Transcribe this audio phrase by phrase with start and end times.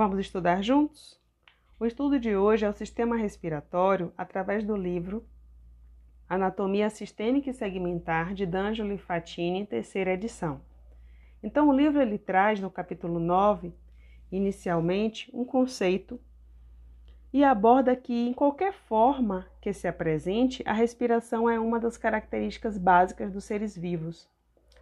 [0.00, 1.20] Vamos estudar juntos?
[1.78, 5.22] O estudo de hoje é o sistema respiratório através do livro
[6.26, 10.62] Anatomia Sistêmica e Segmentar de D'Angelo Fatini, terceira edição.
[11.42, 13.74] Então, o livro ele traz no capítulo 9,
[14.32, 16.18] inicialmente, um conceito
[17.30, 22.78] e aborda que, em qualquer forma que se apresente, a respiração é uma das características
[22.78, 24.26] básicas dos seres vivos.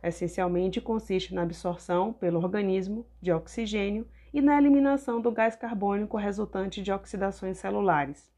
[0.00, 6.82] Essencialmente, consiste na absorção pelo organismo de oxigênio e na eliminação do gás carbônico resultante
[6.82, 8.30] de oxidações celulares.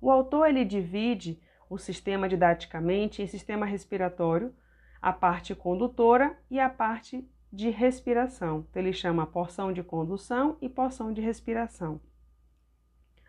[0.00, 1.40] O autor ele divide
[1.70, 4.54] o sistema didaticamente em sistema respiratório,
[5.00, 8.66] a parte condutora e a parte de respiração.
[8.68, 12.00] Então, ele chama porção de condução e porção de respiração.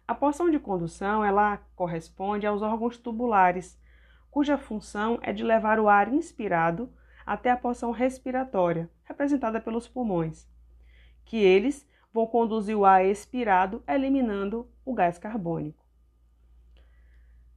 [0.08, 3.80] A porção de condução ela corresponde aos órgãos tubulares,
[4.30, 6.92] cuja função é de levar o ar inspirado
[7.26, 10.52] até a porção respiratória, representada pelos pulmões
[11.26, 15.84] que eles vão conduzir o ar expirado, eliminando o gás carbônico.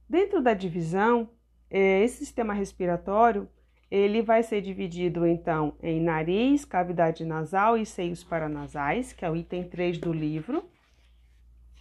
[0.09, 1.29] Dentro da divisão,
[1.69, 3.47] é, esse sistema respiratório
[3.89, 9.35] ele vai ser dividido então em nariz, cavidade nasal e seios paranasais, que é o
[9.35, 10.69] item 3 do livro,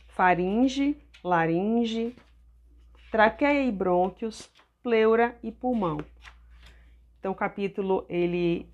[0.06, 2.14] faringe, laringe,
[3.11, 4.50] traqueia e brônquios,
[4.83, 5.98] pleura e pulmão.
[7.18, 8.70] Então o capítulo ele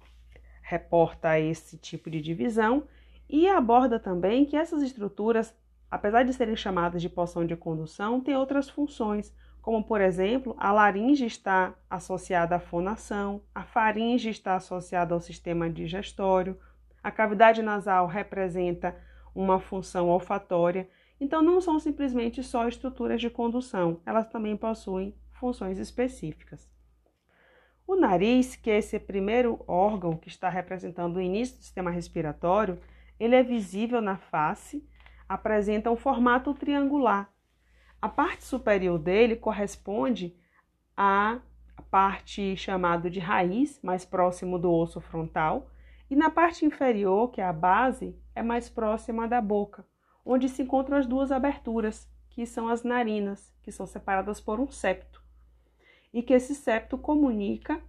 [0.63, 2.87] reporta esse tipo de divisão
[3.33, 5.57] e aborda também que essas estruturas,
[5.91, 10.71] apesar de serem chamadas de porção de condução, têm outras funções, como por exemplo, a
[10.71, 16.59] laringe está associada à fonação, a faringe está associada ao sistema digestório,
[17.03, 18.95] a cavidade nasal representa
[19.35, 20.87] uma função olfatória.
[21.19, 26.71] Então, não são simplesmente só estruturas de condução, elas também possuem funções específicas.
[27.87, 32.79] O nariz, que é esse primeiro órgão que está representando o início do sistema respiratório,
[33.23, 34.85] ele é visível na face,
[35.29, 37.33] apresenta um formato triangular.
[38.01, 40.37] A parte superior dele corresponde
[40.97, 41.39] à
[41.89, 45.71] parte chamada de raiz, mais próximo do osso frontal,
[46.11, 49.87] e na parte inferior, que é a base, é mais próxima da boca,
[50.27, 54.69] onde se encontram as duas aberturas, que são as narinas, que são separadas por um
[54.69, 55.23] septo.
[56.13, 57.81] E que esse septo comunica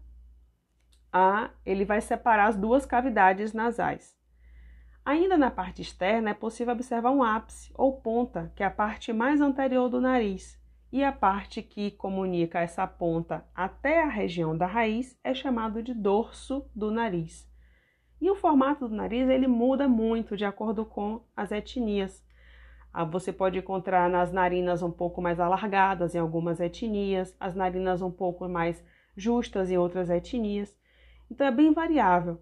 [1.12, 4.16] a ele vai separar as duas cavidades nasais.
[5.06, 9.12] Ainda na parte externa é possível observar um ápice ou ponta, que é a parte
[9.12, 10.58] mais anterior do nariz,
[10.94, 15.94] e a parte que comunica essa ponta até a região da raiz é chamado de
[15.94, 17.46] dorso do nariz.
[18.22, 22.26] E o formato do nariz ele muda muito de acordo com as etnias.
[22.94, 28.02] Ah, você pode encontrar nas narinas um pouco mais alargadas em algumas etnias, as narinas
[28.02, 28.82] um pouco mais
[29.18, 30.78] justas em outras etnias.
[31.30, 32.40] Então é bem variável.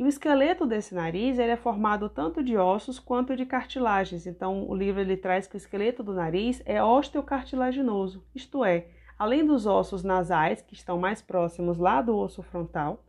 [0.00, 4.26] E o esqueleto desse nariz ele é formado tanto de ossos quanto de cartilagens.
[4.26, 8.86] Então, o livro ele traz que o esqueleto do nariz é osteocartilaginoso, isto é,
[9.18, 13.04] além dos ossos nasais, que estão mais próximos lá do osso frontal,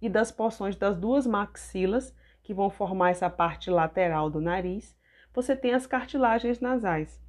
[0.00, 2.14] e das porções das duas maxilas,
[2.44, 4.96] que vão formar essa parte lateral do nariz,
[5.34, 7.20] você tem as cartilagens nasais.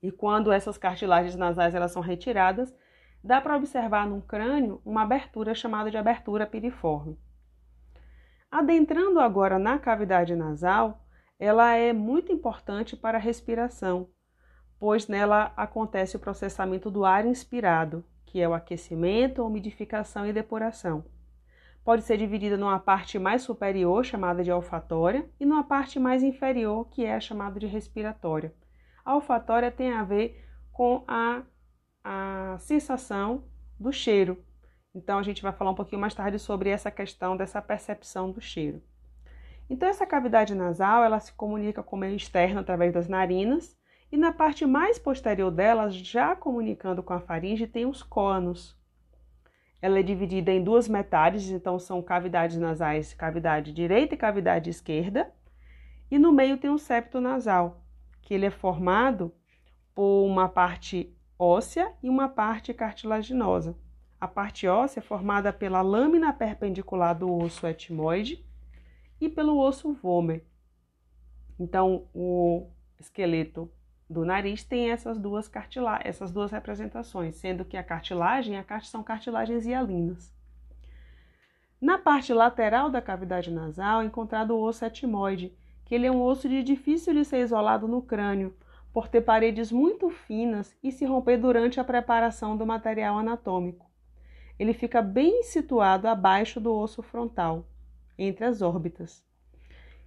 [0.00, 2.72] E quando essas cartilagens nasais elas são retiradas,
[3.24, 7.18] dá para observar no crânio uma abertura chamada de abertura piriforme.
[8.50, 11.04] Adentrando agora na cavidade nasal,
[11.38, 14.08] ela é muito importante para a respiração,
[14.78, 21.04] pois nela acontece o processamento do ar inspirado, que é o aquecimento, umidificação e depuração.
[21.84, 26.88] Pode ser dividida numa parte mais superior, chamada de olfatória, e numa parte mais inferior,
[26.88, 28.54] que é chamada de respiratória.
[29.04, 30.42] A olfatória tem a ver
[30.72, 31.42] com a,
[32.02, 33.44] a sensação
[33.78, 34.42] do cheiro,
[34.98, 38.40] então a gente vai falar um pouquinho mais tarde sobre essa questão dessa percepção do
[38.40, 38.82] cheiro.
[39.70, 43.76] Então essa cavidade nasal, ela se comunica com o meio externo através das narinas
[44.10, 48.76] e na parte mais posterior dela, já comunicando com a faringe, tem os cônos.
[49.80, 55.32] Ela é dividida em duas metades, então são cavidades nasais, cavidade direita e cavidade esquerda,
[56.10, 57.80] e no meio tem um septo nasal,
[58.22, 59.32] que ele é formado
[59.94, 63.76] por uma parte óssea e uma parte cartilaginosa.
[64.20, 68.44] A parte óssea é formada pela lâmina perpendicular do osso etmoide
[69.20, 70.44] e pelo osso vomer.
[71.58, 72.66] Então, o
[72.98, 73.70] esqueleto
[74.10, 78.86] do nariz tem essas duas cartilagens, essas duas representações, sendo que a cartilagem a cart
[78.86, 80.34] são cartilagens hialinas.
[81.80, 86.20] Na parte lateral da cavidade nasal é encontrado o osso etmoide, que ele é um
[86.20, 88.56] osso de difícil de ser isolado no crânio,
[88.92, 93.87] por ter paredes muito finas e se romper durante a preparação do material anatômico
[94.58, 97.66] ele fica bem situado abaixo do osso frontal,
[98.18, 99.24] entre as órbitas.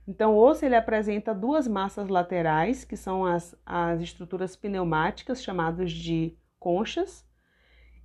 [0.08, 5.92] Então, o osso ele apresenta duas massas laterais, que são as, as estruturas pneumáticas, chamadas
[5.92, 7.26] de conchas,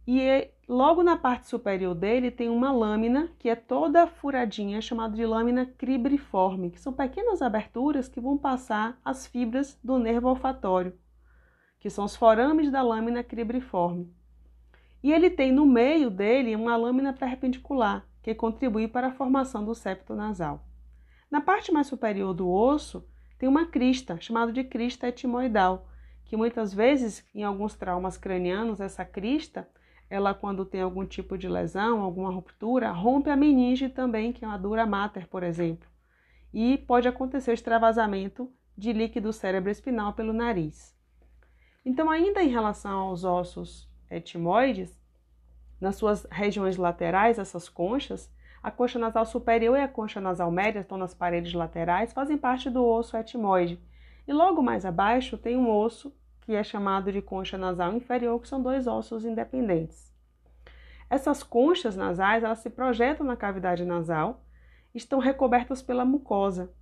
[0.06, 5.26] e logo na parte superior dele tem uma lâmina que é toda furadinha, chamada de
[5.26, 10.96] lâmina cribriforme, que são pequenas aberturas que vão passar as fibras do nervo olfatório,
[11.80, 14.14] que são os forames da lâmina cribriforme.
[15.06, 19.72] E ele tem no meio dele uma lâmina perpendicular, que contribui para a formação do
[19.72, 20.66] septo nasal.
[21.30, 23.08] Na parte mais superior do osso
[23.38, 25.86] tem uma crista, chamada de crista etimoidal,
[26.24, 29.68] que muitas vezes, em alguns traumas cranianos, essa crista
[30.10, 34.48] ela quando tem algum tipo de lesão, alguma ruptura, rompe a meninge também, que é
[34.48, 35.88] uma dura mater, por exemplo.
[36.52, 40.92] E pode acontecer extravasamento de líquido cérebro-espinal pelo nariz.
[41.84, 45.00] Então, ainda em relação aos ossos etimoides,
[45.80, 48.32] nas suas regiões laterais, essas conchas,
[48.62, 52.68] a concha nasal superior e a concha nasal média estão nas paredes laterais, fazem parte
[52.70, 53.80] do osso etimoide.
[54.26, 58.48] E logo mais abaixo tem um osso que é chamado de concha nasal inferior, que
[58.48, 60.14] são dois ossos independentes.
[61.08, 64.44] Essas conchas nasais, elas se projetam na cavidade nasal,
[64.94, 66.72] estão recobertas pela mucosa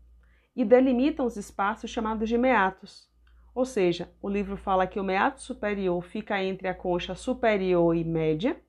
[0.55, 3.11] e delimitam os espaços chamados de meatos.
[3.55, 8.03] Ou seja, o livro fala que o meato superior fica entre a concha superior e
[8.03, 8.61] média,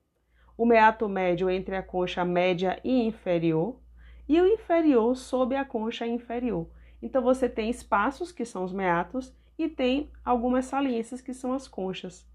[0.56, 3.80] o meato médio entre a concha média e inferior,
[4.28, 6.68] e o inferior sob a concha inferior.
[7.02, 11.66] Então você tem espaços que são os meatos e tem algumas saliências que são as
[11.66, 12.26] conchas.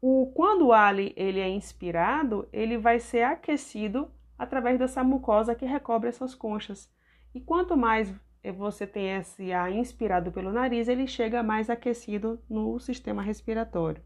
[0.00, 5.66] O, quando o ali ele é inspirado, ele vai ser aquecido através dessa mucosa que
[5.66, 6.92] recobre essas conchas.
[7.34, 8.14] E quanto mais
[8.52, 9.10] você tem
[9.54, 14.02] ar inspirado pelo nariz, ele chega mais aquecido no sistema respiratório.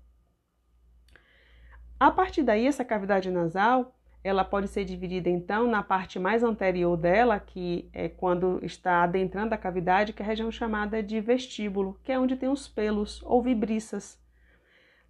[1.98, 3.94] A partir daí, essa cavidade nasal
[4.24, 9.54] ela pode ser dividida então na parte mais anterior dela, que é quando está adentrando
[9.54, 13.20] a cavidade, que é a região chamada de vestíbulo, que é onde tem os pelos
[13.24, 14.20] ou vibriças.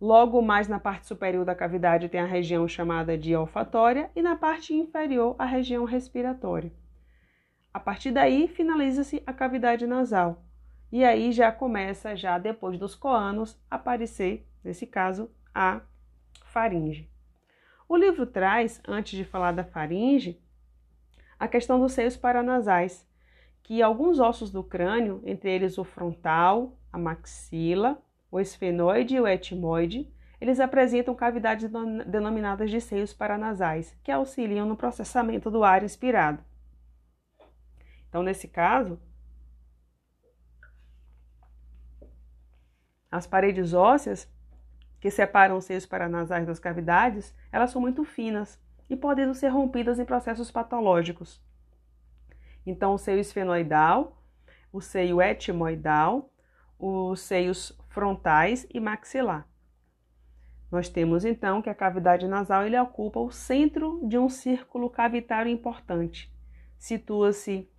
[0.00, 4.34] Logo mais na parte superior da cavidade tem a região chamada de olfatória e na
[4.34, 6.72] parte inferior a região respiratória.
[7.72, 10.44] A partir daí finaliza-se a cavidade nasal.
[10.90, 15.80] E aí já começa já depois dos coanos a aparecer, nesse caso, a
[16.44, 17.10] faringe.
[17.88, 20.38] O livro traz, antes de falar da faringe,
[21.38, 23.08] a questão dos seios paranasais,
[23.62, 29.26] que alguns ossos do crânio, entre eles o frontal, a maxila, o esfenoide e o
[29.26, 31.70] etimoide, eles apresentam cavidades
[32.06, 36.42] denominadas de seios paranasais, que auxiliam no processamento do ar inspirado.
[38.12, 39.00] Então, nesse caso,
[43.10, 44.30] as paredes ósseas
[45.00, 48.60] que separam os seios paranasais das cavidades, elas são muito finas
[48.90, 51.42] e podem ser rompidas em processos patológicos.
[52.66, 54.22] Então, o seio esfenoidal,
[54.70, 56.30] o seio etimoidal,
[56.78, 59.48] os seios frontais e maxilar.
[60.70, 65.50] Nós temos então que a cavidade nasal ele ocupa o centro de um círculo cavitário
[65.50, 66.30] importante.
[66.76, 67.71] Situa-se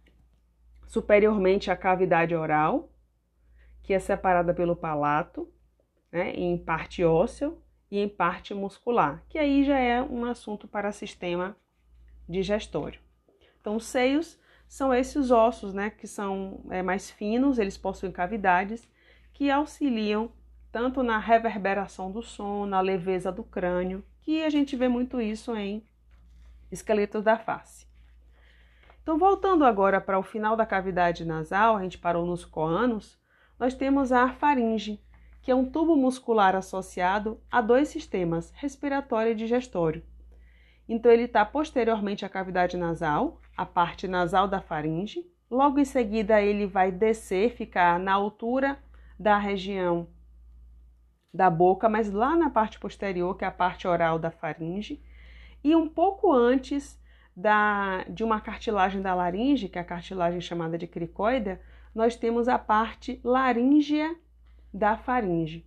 [0.88, 2.89] superiormente à cavidade oral,
[3.81, 5.51] que é separada pelo palato,
[6.12, 10.91] né, em parte ósseo e em parte muscular, que aí já é um assunto para
[10.91, 11.57] sistema
[12.27, 13.00] digestório.
[13.59, 18.88] Então, os seios são esses ossos, né, que são é, mais finos, eles possuem cavidades
[19.34, 20.31] que auxiliam
[20.72, 25.55] tanto na reverberação do som, na leveza do crânio, que a gente vê muito isso
[25.55, 25.86] em
[26.72, 27.86] esqueletos da face.
[29.03, 33.19] Então, voltando agora para o final da cavidade nasal, a gente parou nos coanos,
[33.60, 35.03] nós temos a faringe,
[35.41, 40.01] que é um tubo muscular associado a dois sistemas, respiratório e digestório.
[40.88, 45.29] Então, ele está posteriormente à cavidade nasal, a parte nasal da faringe.
[45.51, 48.79] Logo em seguida, ele vai descer, ficar na altura
[49.19, 50.07] da região
[51.33, 55.03] da boca, mas lá na parte posterior, que é a parte oral da faringe.
[55.62, 57.02] E um pouco antes
[57.36, 61.60] da, de uma cartilagem da laringe, que é a cartilagem chamada de cricoide,
[61.94, 64.16] nós temos a parte laríngea
[64.74, 65.66] da faringe.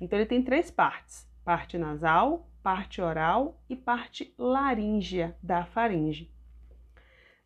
[0.00, 6.30] Então, ele tem três partes: parte nasal, parte oral e parte laríngea da faringe.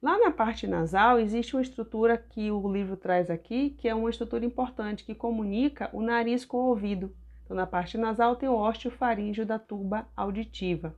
[0.04, 4.10] Lá na parte nasal existe uma estrutura que o livro traz aqui, que é uma
[4.10, 7.14] estrutura importante que comunica o nariz com o ouvido.
[7.42, 10.94] Então, na parte nasal tem o ósteo faríngeo da tuba auditiva.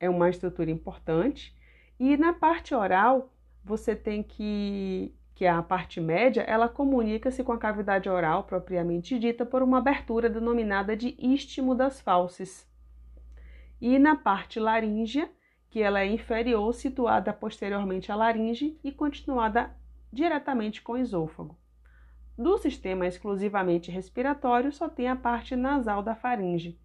[0.00, 1.54] É uma estrutura importante.
[1.98, 3.32] E na parte oral,
[3.64, 9.16] você tem que que é a parte média, ela comunica-se com a cavidade oral propriamente
[9.20, 12.68] dita por uma abertura denominada de istmo das fauces.
[13.80, 15.30] E na parte laríngea,
[15.70, 19.70] que ela é inferior, situada posteriormente à laringe e continuada
[20.12, 21.56] diretamente com o esôfago.
[22.36, 26.76] Do sistema exclusivamente respiratório, só tem a parte nasal da faringe.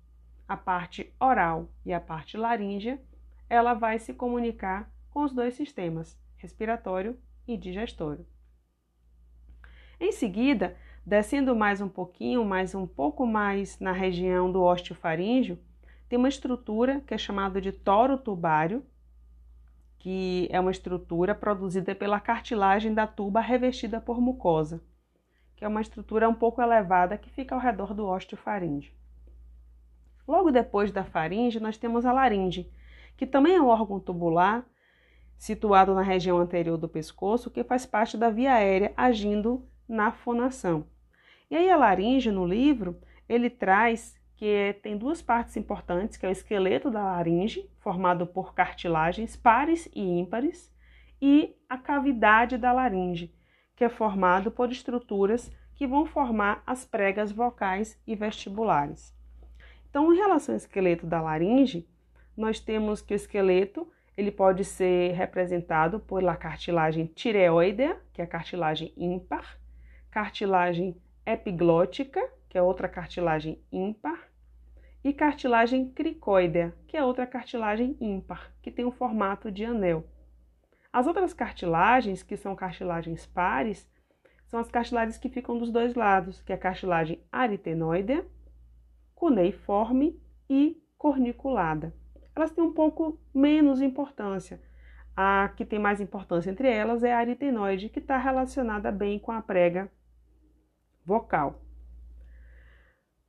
[0.47, 3.01] A parte oral e a parte laríngea,
[3.49, 8.25] ela vai se comunicar com os dois sistemas, respiratório e digestório.
[9.99, 15.57] Em seguida, descendo mais um pouquinho, mais um pouco mais na região do osteofaríngeo,
[16.09, 18.85] tem uma estrutura que é chamada de toro tubário,
[19.97, 24.83] que é uma estrutura produzida pela cartilagem da tuba revestida por mucosa,
[25.55, 28.93] que é uma estrutura um pouco elevada que fica ao redor do osteofaríngeo.
[30.27, 32.71] Logo depois da faringe, nós temos a laringe,
[33.17, 34.65] que também é um órgão tubular
[35.37, 40.85] situado na região anterior do pescoço, que faz parte da via aérea agindo na fonação.
[41.51, 46.29] E aí a laringe no livro, ele traz que tem duas partes importantes, que é
[46.29, 50.73] o esqueleto da laringe, formado por cartilagens pares e ímpares,
[51.21, 53.33] e a cavidade da laringe,
[53.75, 59.12] que é formado por estruturas que vão formar as pregas vocais e vestibulares.
[59.93, 61.87] Então, em relação ao esqueleto da laringe,
[62.35, 68.27] nós temos que o esqueleto ele pode ser representado pela cartilagem tireoidea, que é a
[68.27, 69.59] cartilagem ímpar,
[70.09, 74.17] cartilagem epiglótica, que é outra cartilagem ímpar,
[75.03, 80.07] e cartilagem cricóidea, que é outra cartilagem ímpar, que tem o um formato de anel.
[80.91, 83.87] As outras cartilagens, que são cartilagens pares,
[84.47, 88.25] são as cartilagens que ficam dos dois lados, que é a cartilagem aritenoidea,
[89.23, 91.95] cuneiforme e corniculada.
[92.35, 94.61] Elas têm um pouco menos importância.
[95.15, 99.31] A que tem mais importância entre elas é a aritenoide, que está relacionada bem com
[99.31, 99.89] a prega
[101.05, 101.61] vocal.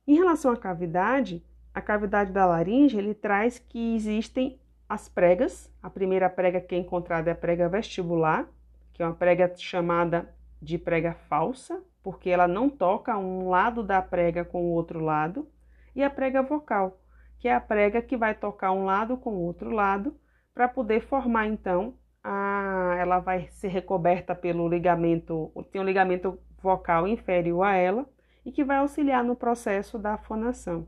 [0.05, 1.41] Em relação à cavidade,
[1.73, 4.59] a cavidade da laringe, ele traz que existem
[4.89, 5.73] as pregas.
[5.81, 8.49] A primeira prega que é encontrada é a prega vestibular,
[8.91, 10.29] que é uma prega chamada
[10.61, 15.47] de prega falsa, porque ela não toca um lado da prega com o outro lado,
[15.95, 16.99] e a prega vocal,
[17.39, 20.19] que é a prega que vai tocar um lado com o outro lado,
[20.53, 27.07] para poder formar então a ela vai ser recoberta pelo ligamento, tem um ligamento vocal
[27.07, 28.05] inferior a ela
[28.43, 30.87] e que vai auxiliar no processo da fonação.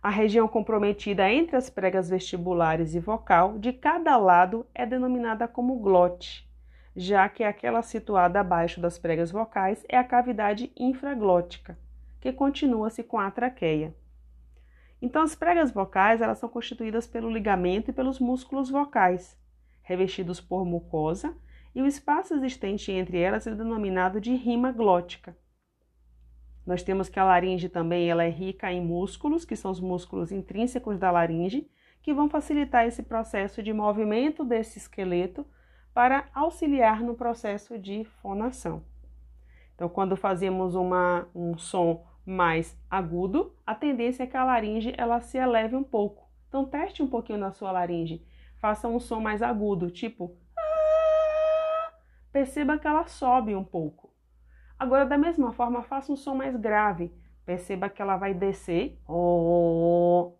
[0.00, 5.80] A região comprometida entre as pregas vestibulares e vocal de cada lado é denominada como
[5.80, 6.46] glote,
[6.94, 11.78] já que aquela situada abaixo das pregas vocais é a cavidade infraglótica,
[12.24, 13.94] que continua-se com a traqueia.
[15.02, 19.38] Então, as pregas vocais elas são constituídas pelo ligamento e pelos músculos vocais,
[19.82, 21.36] revestidos por mucosa,
[21.74, 25.36] e o espaço existente entre elas é denominado de rima glótica.
[26.66, 30.32] Nós temos que a laringe também ela é rica em músculos, que são os músculos
[30.32, 31.68] intrínsecos da laringe,
[32.00, 35.44] que vão facilitar esse processo de movimento desse esqueleto
[35.92, 38.82] para auxiliar no processo de fonação.
[39.74, 45.20] Então, quando fazemos uma, um som mais agudo, a tendência é que a laringe ela
[45.20, 46.28] se eleve um pouco.
[46.48, 48.24] Então, teste um pouquinho na sua laringe,
[48.60, 50.36] faça um som mais agudo, tipo
[52.34, 54.12] perceba que ela sobe um pouco.
[54.76, 57.14] Agora, da mesma forma, faça um som mais grave.
[57.46, 59.00] Perceba que ela vai descer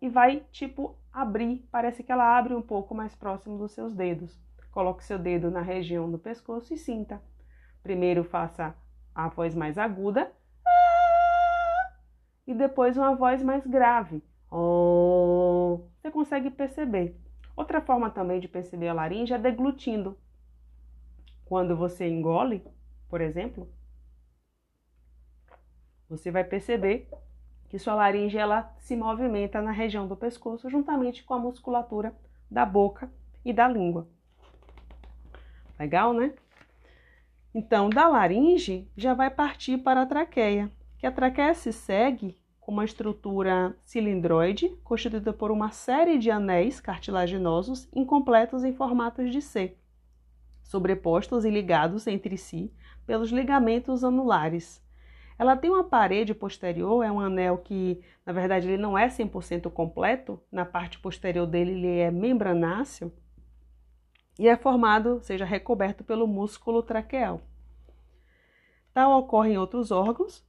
[0.01, 1.65] e vai, tipo, abrir.
[1.71, 4.37] Parece que ela abre um pouco mais próximo dos seus dedos.
[4.71, 7.21] Coloque seu dedo na região do pescoço e sinta.
[7.81, 8.75] Primeiro faça
[9.13, 10.29] a voz mais aguda
[12.47, 14.23] e depois uma voz mais grave.
[14.51, 17.19] Oh, você consegue perceber.
[17.55, 20.17] Outra forma também de perceber a laringe é deglutindo.
[21.45, 22.63] Quando você engole,
[23.09, 23.69] por exemplo,
[26.09, 27.09] você vai perceber
[27.69, 32.15] que sua laringe ela se movimenta na região do pescoço juntamente com a musculatura
[32.49, 33.09] da boca
[33.43, 34.07] e da língua.
[35.79, 36.33] Legal, né?
[37.53, 42.71] Então, da laringe já vai partir para a traqueia, que a traqueia se segue com
[42.71, 49.77] uma estrutura cilindroide constituída por uma série de anéis cartilaginosos incompletos em formatos de C,
[50.63, 52.73] sobrepostos e ligados entre si
[53.05, 54.83] pelos ligamentos anulares,
[55.37, 59.69] ela tem uma parede posterior, é um anel que, na verdade, ele não é 100%
[59.69, 63.11] completo, na parte posterior dele ele é membranáceo
[64.39, 67.41] e é formado, seja recoberto pelo músculo traqueal.
[68.93, 70.45] Tal ocorre em outros órgãos,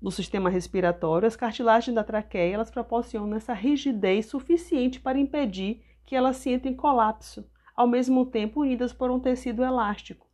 [0.00, 6.14] no sistema respiratório, as cartilagens da traqueia elas proporcionam essa rigidez suficiente para impedir que
[6.14, 10.26] ela se entre em colapso, ao mesmo tempo unidas por um tecido elástico.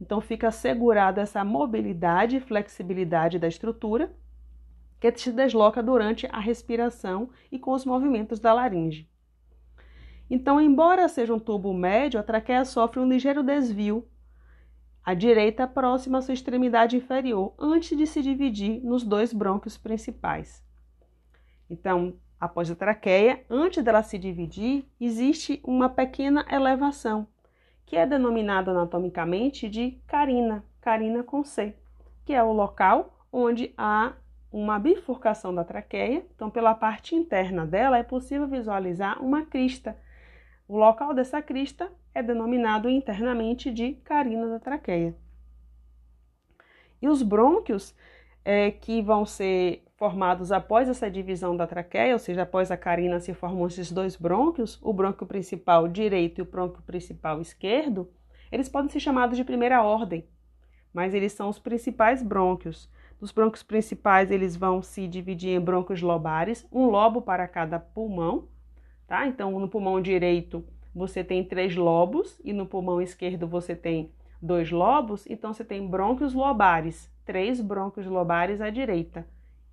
[0.00, 4.14] Então fica assegurada essa mobilidade e flexibilidade da estrutura
[4.98, 9.08] que se desloca durante a respiração e com os movimentos da laringe.
[10.28, 14.08] Então, embora seja um tubo médio, a traqueia sofre um ligeiro desvio
[15.06, 20.66] à direita próxima à sua extremidade inferior, antes de se dividir nos dois brônquios principais.
[21.70, 27.28] Então, após a traqueia, antes dela se dividir, existe uma pequena elevação,
[27.86, 31.72] que é denominada anatomicamente de carina, carina com C,
[32.24, 34.12] que é o local onde há
[34.52, 36.26] uma bifurcação da traqueia.
[36.34, 39.96] Então, pela parte interna dela é possível visualizar uma crista.
[40.66, 45.14] O local dessa crista é denominado internamente de carina da traqueia.
[47.00, 47.94] E os brônquios
[48.42, 53.20] é, que vão ser formados após essa divisão da traqueia, ou seja, após a carina
[53.20, 58.10] se formam esses dois brônquios, o brônquio principal direito e o brônquio principal esquerdo,
[58.50, 60.26] eles podem ser chamados de primeira ordem,
[60.94, 62.90] mas eles são os principais brônquios.
[63.20, 68.48] Dos brônquios principais, eles vão se dividir em brônquios lobares, um lobo para cada pulmão,
[69.06, 69.26] tá?
[69.26, 70.64] Então, no pulmão direito
[70.96, 74.10] você tem três lobos e no pulmão esquerdo você tem
[74.42, 79.24] dois lobos, então você tem brônquios lobares, três brônquios lobares à direita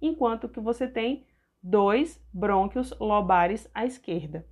[0.06, 1.26] enquanto que você tem
[1.62, 4.46] dois brônquios lobares à esquerda.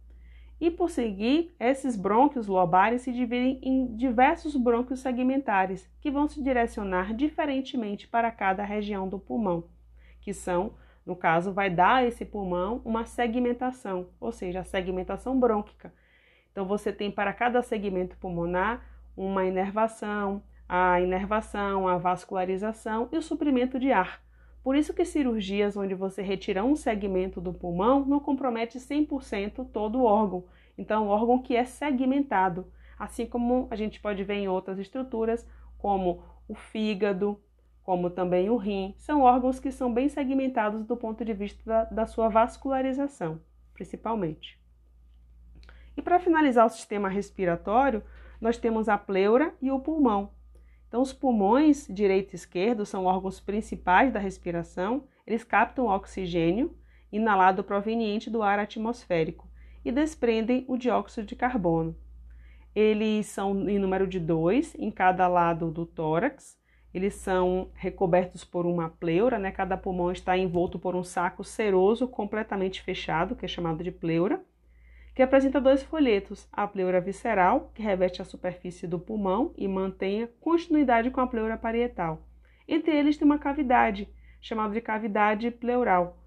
[0.60, 6.42] E por seguir, esses brônquios lobares se dividem em diversos brônquios segmentares, que vão se
[6.42, 9.66] direcionar diferentemente para cada região do pulmão,
[10.22, 10.76] que são,
[11.06, 15.92] no caso, vai dar a esse pulmão uma segmentação, ou seja, a segmentação brônquica.
[16.52, 23.22] Então você tem para cada segmento pulmonar uma inervação, a inervação, a vascularização e o
[23.22, 24.22] suprimento de ar.
[24.64, 30.00] Por isso que cirurgias onde você retira um segmento do pulmão não compromete 100% todo
[30.00, 30.46] o órgão.
[30.78, 35.48] Então, o órgão que é segmentado, assim como a gente pode ver em outras estruturas,
[35.80, 37.42] como o fígado,
[37.84, 41.84] como também o rim, são órgãos que são bem segmentados do ponto de vista da,
[41.86, 43.42] da sua vascularização,
[43.74, 44.61] principalmente.
[46.02, 48.02] E para finalizar o sistema respiratório,
[48.42, 50.32] nós temos a pleura e o pulmão.
[50.88, 56.76] Então, os pulmões direito e esquerdo são órgãos principais da respiração, eles captam oxigênio
[57.12, 59.48] inalado proveniente do ar atmosférico
[59.86, 61.96] e desprendem o dióxido de carbono.
[62.74, 66.58] Eles são em número de dois em cada lado do tórax.
[66.92, 69.52] Eles são recobertos por uma pleura, né?
[69.52, 74.44] Cada pulmão está envolto por um saco seroso completamente fechado, que é chamado de pleura
[75.14, 80.24] que apresenta dois folhetos, a pleura visceral, que reveste a superfície do pulmão e mantém
[80.24, 82.26] a continuidade com a pleura parietal.
[82.68, 84.08] Entre eles tem uma cavidade,
[84.40, 86.18] chamada de cavidade pleural.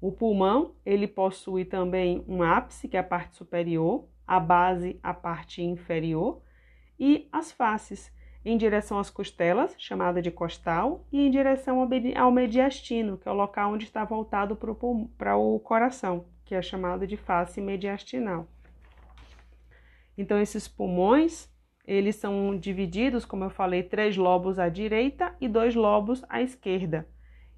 [0.00, 5.12] O pulmão, ele possui também um ápice, que é a parte superior, a base, a
[5.12, 6.40] parte inferior,
[7.00, 8.12] e as faces,
[8.44, 11.84] em direção às costelas, chamada de costal, e em direção
[12.16, 17.06] ao mediastino, que é o local onde está voltado para o coração que é chamado
[17.06, 18.48] de face mediastinal.
[20.16, 21.46] Então, esses pulmões,
[21.86, 27.06] eles são divididos, como eu falei, três lobos à direita e dois lobos à esquerda.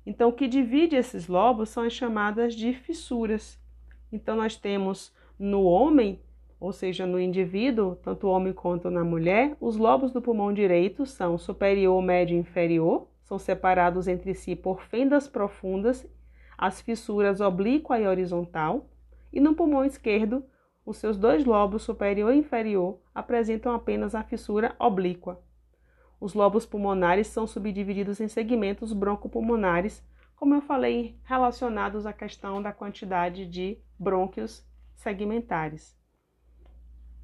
[0.04, 3.62] Então, o que divide esses lobos são as chamadas de fissuras.
[4.10, 6.20] Então, nós temos no homem,
[6.58, 11.06] ou seja, no indivíduo, tanto o homem quanto na mulher, os lobos do pulmão direito
[11.06, 16.04] são superior, médio e inferior, são separados entre si por fendas profundas
[16.60, 18.90] as fissuras oblíqua e horizontal,
[19.32, 20.44] e no pulmão esquerdo,
[20.84, 25.40] os seus dois lobos superior e inferior apresentam apenas a fissura oblíqua.
[26.20, 30.04] Os lobos pulmonares são subdivididos em segmentos broncopulmonares,
[30.36, 34.62] como eu falei, relacionados à questão da quantidade de brônquios
[34.96, 35.98] segmentares.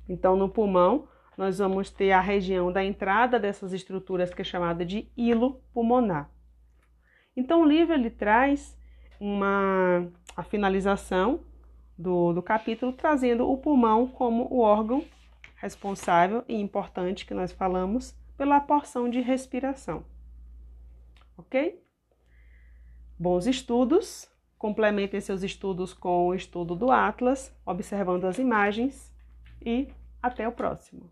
[0.08, 4.82] Então, no pulmão, nós vamos ter a região da entrada dessas estruturas que é chamada
[4.82, 6.30] de hilo pulmonar.
[7.36, 8.75] Então, o livro ele traz
[9.20, 11.40] uma a finalização
[11.96, 15.04] do, do capítulo, trazendo o pulmão como o órgão
[15.56, 20.04] responsável e importante que nós falamos pela porção de respiração.
[21.38, 21.82] Ok?
[23.18, 24.28] Bons estudos.
[24.58, 29.14] Complementem seus estudos com o estudo do Atlas, observando as imagens
[29.60, 29.88] e
[30.22, 31.10] até o próximo.